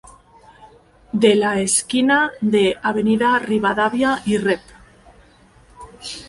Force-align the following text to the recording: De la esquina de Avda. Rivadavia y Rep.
De 1.23 1.35
la 1.35 1.59
esquina 1.59 2.31
de 2.41 2.75
Avda. 2.81 3.37
Rivadavia 3.37 4.23
y 4.25 4.37
Rep. 4.39 4.61